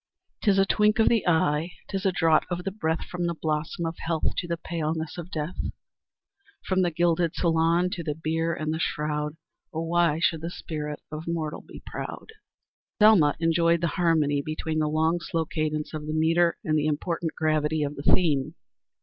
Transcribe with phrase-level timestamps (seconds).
[0.41, 3.85] "'Tis a twink of the eye, 'tis a draught of the breath From the blossom
[3.85, 5.59] of health to the paleness of death;
[6.65, 9.37] From the gilded saloon to the bier and the shroud,
[9.71, 12.31] O why should the spirit of mortal be proud?"
[12.97, 17.33] Selma enjoyed the harmony between the long, slow cadence of the metre and the important
[17.35, 18.55] gravity of the theme.